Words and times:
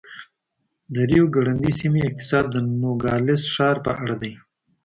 د 0.93 0.95
ریو 1.09 1.25
ګرنډي 1.35 1.71
سیمې 1.79 2.01
اقتصاد 2.05 2.45
د 2.51 2.55
نوګالس 2.81 3.41
ښار 3.53 3.77
په 3.85 3.91
اړه 4.01 4.15
دی. 4.21 4.33